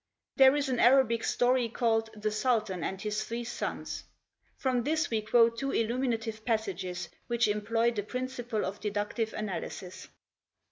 [0.35, 4.03] There is an Arabic story, called "The Sultan and his Three Sons."
[4.57, 10.07] From this we quote two illuminative passages which employ the principle of deductive analysis.